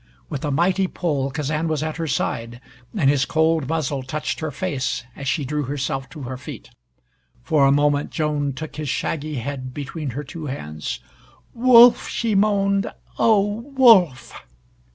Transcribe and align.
With 0.29 0.43
a 0.43 0.49
mighty 0.49 0.87
pull 0.87 1.29
Kazan 1.29 1.67
was 1.67 1.83
at 1.83 1.97
her 1.97 2.07
side, 2.07 2.59
and 2.97 3.07
his 3.07 3.23
cold 3.23 3.69
muzzle 3.69 4.01
touched 4.01 4.39
her 4.39 4.49
face 4.49 5.03
as 5.15 5.27
she 5.27 5.45
drew 5.45 5.61
herself 5.65 6.09
to 6.09 6.23
her 6.23 6.37
feet. 6.37 6.71
For 7.43 7.67
a 7.67 7.71
moment 7.71 8.09
Joan 8.09 8.53
took 8.53 8.77
his 8.77 8.89
shaggy 8.89 9.35
head 9.35 9.75
between 9.75 10.09
her 10.17 10.23
two 10.23 10.47
hands. 10.47 11.01
"Wolf!" 11.53 12.07
she 12.09 12.33
moaned. 12.33 12.91
"Oh, 13.19 13.57
Wolf!" 13.77 14.33